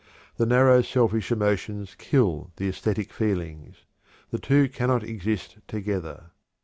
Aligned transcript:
The 0.37 0.47
narrow, 0.47 0.81
selfish 0.81 1.31
emotions 1.31 1.93
kill 1.95 2.49
the 2.55 2.67
æsthetic 2.67 3.11
feelings 3.11 3.83
the 4.31 4.39
two 4.39 4.67
cannot 4.67 5.03
exist 5.03 5.59
together. 5.67 6.31